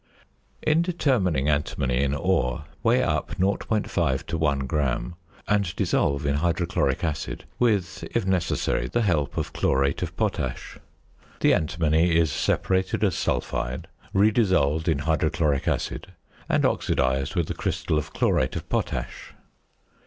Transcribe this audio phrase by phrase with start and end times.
[0.63, 5.13] In determining antimony in ore, weigh up 0.5 to 1 gram,
[5.47, 10.79] and dissolve in hydrochloric acid with, if necessary, the help of chlorate of potash.
[11.41, 16.11] The antimony is separated as sulphide, redissolved in hydrochloric acid,
[16.49, 19.35] and oxidised with a crystal of chlorate of potash.